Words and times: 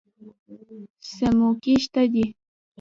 سیموکې 1.11 1.75
شته 1.83 2.03
دي. 2.13 2.25